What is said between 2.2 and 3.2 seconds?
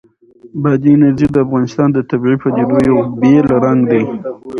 پدیدو یو